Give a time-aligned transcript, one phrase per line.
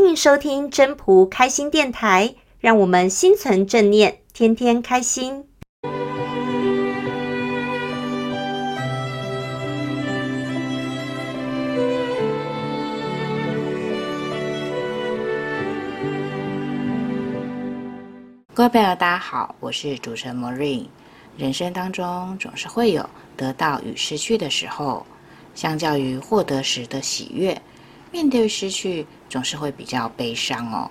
[0.00, 5.44] 欢迎收听真仆开心电台，让我们心存正念，天天开心。
[18.54, 20.86] 各位朋友，大家好，我是主持人 Marine。
[21.36, 23.04] 人生当中总是会有
[23.36, 25.04] 得到与失去的时候，
[25.56, 27.60] 相较于获得时的喜悦，
[28.10, 30.90] 面对失去总是会比较悲伤哦。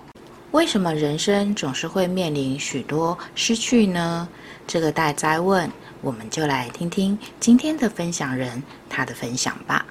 [0.52, 4.26] 为什么人生总是会面临许多失去呢？
[4.66, 5.70] 这个大哉问，
[6.00, 9.84] 我们就来听听今天的分享人他的分享吧。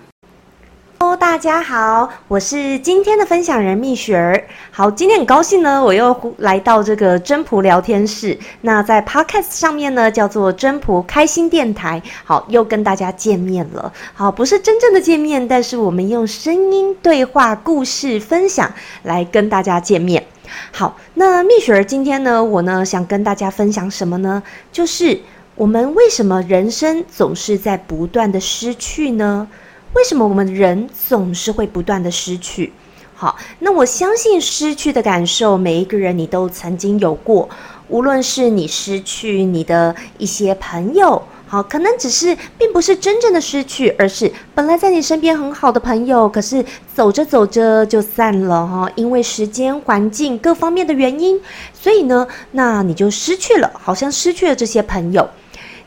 [1.16, 4.44] 大家好，我是今天的分享人蜜雪儿。
[4.72, 8.38] 好，今天很高兴呢，我又来到这个真朴聊天室。
[8.62, 12.02] 那在 Podcast 上面呢，叫做真朴开心电台。
[12.24, 13.92] 好，又跟大家见面了。
[14.14, 18.72] 好，不是真正的见面，但是我们用声音对话、故事分享
[19.04, 20.24] 来跟大家见面。
[20.72, 24.44] 好，那蜜雪儿今天呢，我呢想跟大家分享什么呢？
[24.72, 25.20] 就是
[25.56, 29.48] 我们为什么人生总是在不断的失去呢？
[29.94, 32.74] 为什么我们人总是会不断的失去？
[33.16, 37.50] 好，那我相信失去的感受，每一个人你都曾经有过。
[37.88, 51.42] 无论是你失去你的一些朋友，好，可能只是并不是真正的失去，而是本来在你身边很好的朋友，可是走着走着就散了哈，因为时间、环境各方面的原因，
[51.74, 55.28] 所以呢，那你就失去了，好像失去了这些朋友。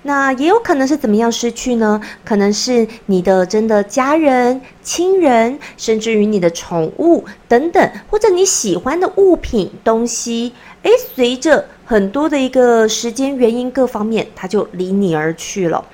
[0.03, 2.01] 那也有可能是怎么样失去呢？
[2.25, 10.53] 可能是你的真的家人、亲人，甚至于你的宠物等等，或者你喜欢的物品、东西，
[10.85, 15.85] 诶，随着很多的一个时间原因各方面，它就离你而去了。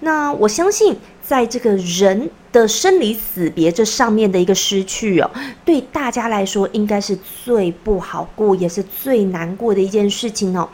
[0.00, 5.30] 那我相信，在这个人的生离死别这上面的一个失去哦，
[5.64, 10.68] 对大家来说应该是最不好过，也是最难过的一件事情哦。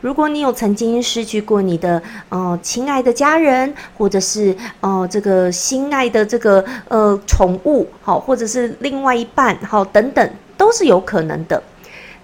[0.00, 11.62] 如果你有曾经失去过你的呃亲爱的家人，或者是呃这个心爱的这个呃宠物，好，或者是另外一半，好，等等，都是有可能的。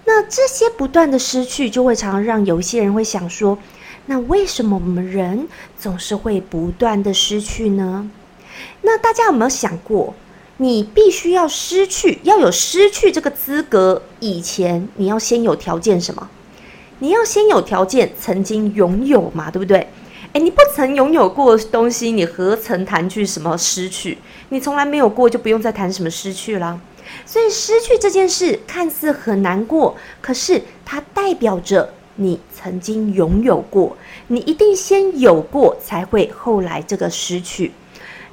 [0.05, 3.57] 那这些不断的失去，就会常常让有一些人会想说。
[4.07, 5.47] 那为什么我们人
[5.79, 8.07] 总是会不断的失去呢？
[8.81, 10.13] 那大家有没有想过，
[10.57, 16.29] 你必须要失去，要有失去这个资格以前，你要先有条件什么？
[16.99, 19.87] 你要先有条件曾经拥有嘛，对不对？
[20.33, 24.17] 诶，你不曾拥有过东西，你何曾谈去什么失去？
[24.49, 26.79] 你从来没有过，就不用再谈什么失去了。
[27.25, 31.93] 所以失去这件事看似很难过，可是它代表着。
[32.17, 37.73] 你曾经拥有过，你一定先有过，才会后来这个失去。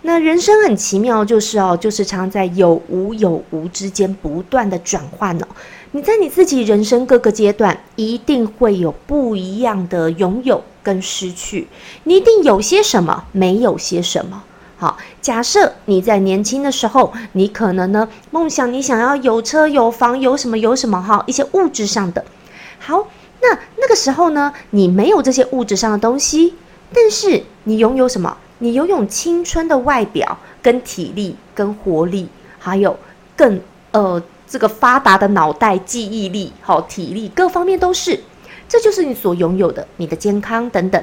[0.02, 5.46] 那人生很奇妙，就是哦，就是常在有无有无之间不断的转换哦。
[5.92, 11.68] 你在你自己人生各个阶段，一定会有不一样的拥有跟失去。
[12.04, 14.42] 你一定有些什么，没有些什么。
[14.76, 22.24] 好，假设你在年轻的时候，你可能呢，梦想你想要有车有房有什么有什么哈，一些物质上的。
[22.78, 23.08] 好。
[23.44, 26.54] 那那个时候呢，你没有这些物质上的东西，
[26.94, 28.36] 但是你拥有什么？
[28.62, 32.28] 你拥有青春的外表、跟体力、跟活力，
[32.60, 32.96] 还有
[33.36, 38.20] 更呃这个发达的脑袋、记忆力、好体力，各方面都是，
[38.68, 41.02] 这就是你所拥有的，你的健康等等。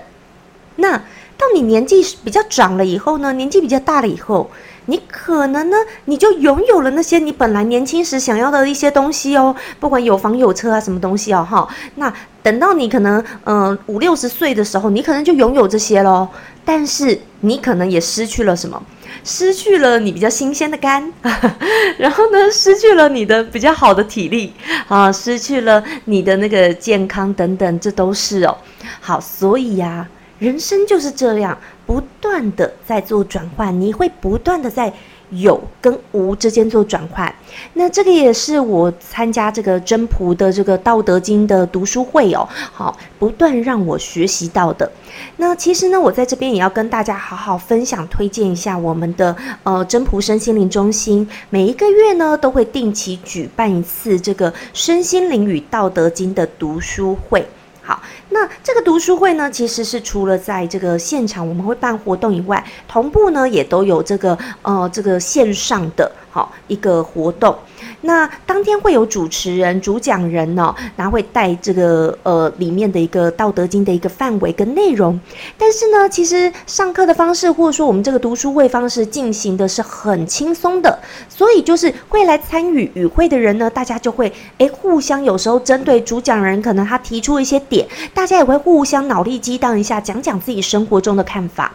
[0.78, 0.98] 那
[1.38, 4.50] 到你年纪比较长了以后呢，年纪比较大了以后。
[4.86, 11.68] 你可能呢，你就拥有了那些你本来年轻时想要的一些东西哦，不管有房有车啊，什么东西哦，哈。
[11.96, 12.12] 那
[12.42, 16.28] 等到你可能嗯五六十岁的时候，你可能就拥有这些喽。
[16.66, 18.82] 但是你可能也失去了什么？
[19.24, 21.12] 失去了你比较新鲜的肝，
[21.98, 24.54] 然后呢，失去了你的比较好的体力
[24.88, 28.56] 啊，失去了你的那个健康等等，这都是哦。
[29.02, 30.08] 好，所以呀。
[30.38, 34.94] 人生就是这样，不断的在做转换，你会不断的在
[35.32, 37.34] 有跟无之间做转换。
[37.74, 44.90] 那这个也是我参加这个真仆的这个《道德经》的读书会哦，好，不断让我学习到的。
[45.38, 57.46] 那其实呢，我在这边也要跟大家好好分享、推荐一下我们的呃真仆身心灵中心，每一个月呢都会定期举办一次这个身心灵与《道德经》的读书会。
[57.90, 58.00] 好，
[58.30, 67.58] 那这个读书会呢，其实是除了在这个现场我们会办活动以外，同步呢也都有这个呃这个线上的好一个活动。
[68.02, 75.20] 那当天会有主持人、主讲人哦，然后会带这个呃里面的一个《道德经》的一个范围跟内容。
[75.58, 91.72] 但是呢，其实上课的方式或者说我们这个读书会方式进行的是很轻松的，所以就是会来参与与会的人呢，大家就会诶互相有时候针对主讲人，可能他提出一些点，大家也会互相脑力激荡一下，讲讲自己生活中的看法。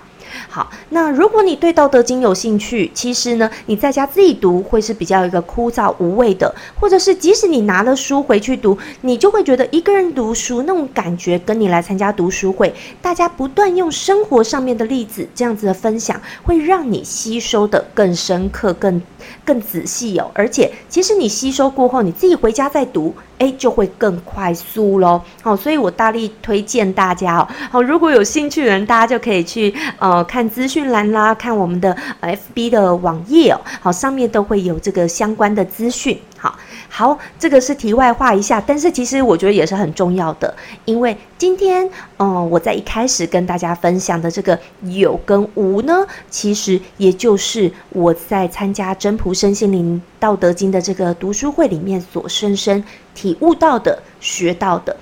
[0.48, 19.00] 好，那如果你对《道德经》有兴趣，其实呢，你在家自己读会是比较一个枯燥无味的，或者是即使你拿了书回去读，你就会觉得一个人读书那种感觉，跟你来参加读书会，大家不断用生活上面的例子这样子的分享，会让你吸收得更深刻、更
[19.44, 20.30] 更仔细哦。
[20.34, 23.14] 而且，其实你吸收过后，你自己回家再读。
[23.38, 25.20] 诶，就会更快速喽。
[25.42, 27.48] 好，所以我大力推荐大家哦。
[27.70, 33.60] 好，如果有兴趣的人，大家就可以去呃看资讯栏啦，看我们的 FB 的网页哦。
[33.80, 36.18] 好，上面都会有这个相关的资讯。
[36.44, 36.58] 好，
[36.90, 40.54] 好，这个是题外话一下，但是其实我觉得也是很重要的，
[40.84, 41.88] 因为今天，
[42.18, 54.94] 嗯、我在一开始跟大家分享的这个有跟无呢，其实也就是我在参加真朴身心灵道德经的这个读书会里面所深深体悟到的、学到的。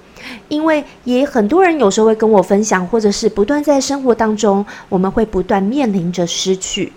[0.46, 6.92] 因为也很多人有时候会跟我分享，或者是不断在生活当中，我们会不断面临着失去。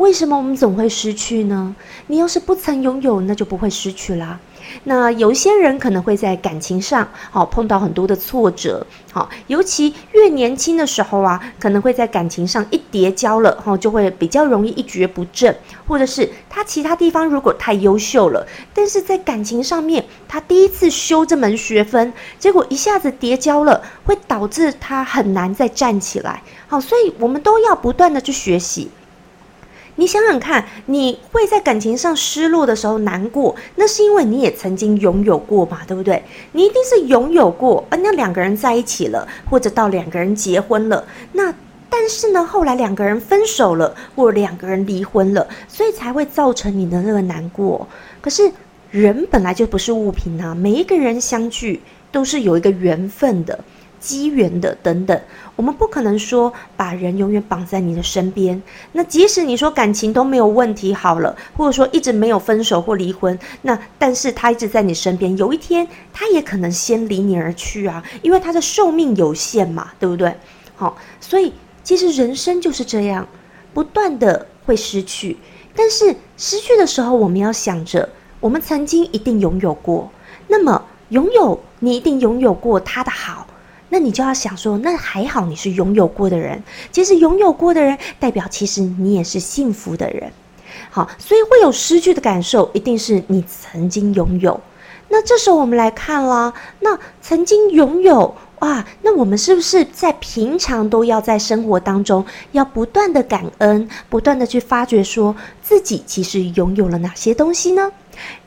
[0.00, 1.76] 为什么我们总会失去呢？
[2.06, 4.40] 你要是不曾拥有，那就不会失去啦。
[4.84, 15.54] 那有一些人可能会在感情上，好碰到很多的挫折，好，尤其越年轻的时候啊，可能会在感情上一跌跤了，哈，就会比较容易一蹶不振，
[15.86, 28.90] 或者是他其他地方如果太优秀了，但是在感情上面，他第一次修这门学分，结果一下子跌跤了，会导致他很难再站起来，好，所以我们都要不断的去学习。
[30.00, 36.24] 你想想看，你会在感情上失落的时候难过，那是因为你也曾经拥有过嘛，对不对？
[36.52, 41.54] 你一定是拥有过，呃，那两个人在一起了，或者到两个人结婚了，那
[41.90, 47.86] 但是呢，后来两个人分手了，或者两个人离婚了，所以才会造成你的那个难过。
[48.22, 48.50] 可是
[48.90, 53.62] 人本来就不是物品啊，每一个人相聚都是有一个缘分的。
[54.00, 55.20] 机缘的等等，
[55.54, 58.60] 我们不可能说把人永远绑在你的身边。
[58.92, 70.34] 那即使你说感情都没有问题好了，或者说一直没有分手或离婚，那但是他一直在你身边，有一天他也可能先离你而去啊，因为他的寿命有限嘛，对不对？
[70.74, 71.52] 好，所以
[71.84, 73.28] 其实人生就是这样，
[73.74, 75.36] 不断的会失去，
[75.76, 78.08] 但是失去的时候，我们要想着
[78.40, 80.10] 我们曾经一定拥有过，
[80.48, 83.39] 那么拥有你一定拥有过他的好。
[83.90, 86.62] 那你就要想说，那还好你是拥有过的人。
[86.90, 90.32] 其实拥有过的人，代表其实你也是幸福的人。
[90.88, 94.58] 好，所以会有失去的感受，一定是你曾经拥有。
[95.08, 98.34] 那这时候我们来看啦，那曾经拥有。
[98.60, 102.22] 哇，那我们是不是在平常都要在生活当中
[102.52, 107.90] 要不断的感恩，不断的去发掘，说自己其实拥有了哪些东西呢？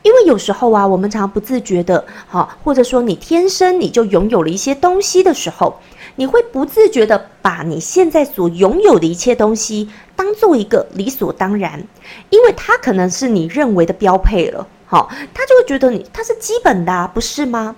[0.02, 5.80] 因为有时候啊，我们常不自觉的，好，或者说你天生你就拥有了一些东西的时候，
[6.16, 11.82] 你会不自觉的把你现在所拥有的一切东西当做一个理所当然，
[12.30, 17.74] 因为它可能是你认为的标配了，好，他就会觉得你它是基本的啊，不是吗？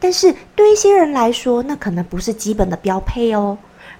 [0.00, 3.56] 但是对一些人来说，那可能不是基本的标配哦，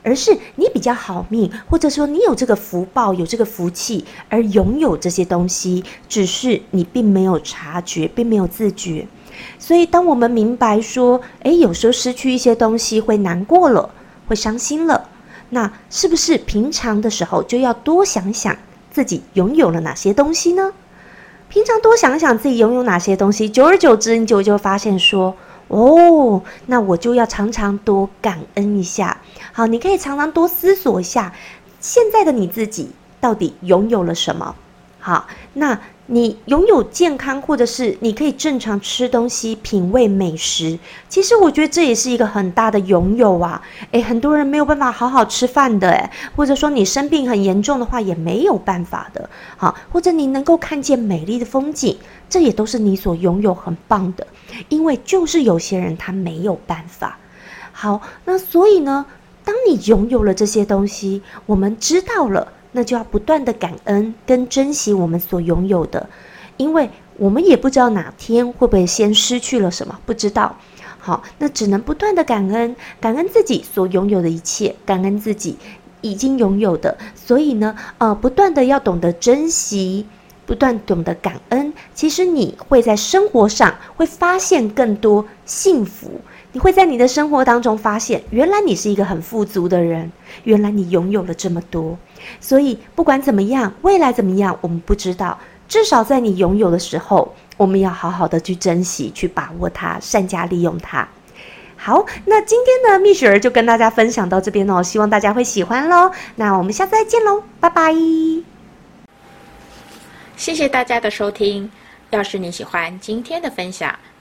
[0.08, 9.06] 而是你比较好命，或者说你有这个福报、有这个福气而拥有这些东西，只是你并没有察觉，并没有自觉。
[9.58, 13.90] 所以，当我们明白说，诶，有时候失去一些东西会难过了，
[14.26, 15.10] 会伤心了，
[15.50, 18.56] 那是不是平常的时候就要多想想
[18.90, 20.72] 自己拥有了哪些东西呢？
[21.50, 25.36] 平常多想想自己拥有哪些东西，久而久之，你就就会发现说。
[25.68, 29.18] 哦，那我就要常常多感恩一下。
[29.52, 31.32] 好，你可以常常多思索一下，
[31.80, 34.54] 现在的你自己到底拥有了什么？
[34.98, 35.78] 好，那。
[36.10, 43.60] 你拥有健康，或者是你可以正常吃东西、品味美食，其实我觉得这也是一个很大的拥有啊！
[43.90, 51.98] 诶，很多人没有办法好好吃饭的，诶，或者说你生病很严重的话也没有办法的，好，或者你能够看见美丽的风景，
[52.30, 54.26] 这也都是你所拥有很棒的，
[54.70, 57.18] 因为就是有些人他没有办法。
[57.72, 59.04] 好，那所以呢，
[59.44, 62.54] 当你拥有了这些东西，我们知道了。
[62.72, 66.08] 那就要不断的感恩跟珍惜我们所拥有的，
[66.56, 70.56] 因为我们也不知道哪天会不会先失去了什么，不知道。
[71.00, 75.56] 好，那只能不断的感恩，感恩自己所拥有的一切，感恩自己
[76.00, 76.98] 已经拥有的。
[77.14, 80.06] 所以呢，呃，不断的要懂得珍惜，
[80.44, 86.20] 不断懂得感恩，其实你会在生活上会发现更多幸福。
[86.58, 90.10] 你会在你的生活当中发现，原来你是一个很富足的人，
[90.42, 91.96] 原来你拥有了这么多。
[92.40, 95.38] 所以不管怎么样，未来怎么样，我们不知道。
[95.68, 101.08] 至少在你拥有的时候，我们要好好的去珍惜、去把握它，善加利用它。
[101.76, 106.10] 好，那今天呢，蜜雪儿就跟大家分享到这边哦，希望大家会喜欢喽。
[106.34, 107.94] 那我们下次再见喽，拜拜。
[110.36, 111.70] 谢谢大家的收听。
[112.10, 113.96] 要是你喜欢今天的分享，